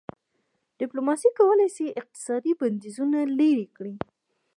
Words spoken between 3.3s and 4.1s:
لېرې کړي.